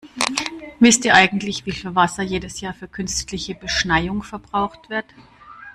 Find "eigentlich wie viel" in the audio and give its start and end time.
1.13-1.93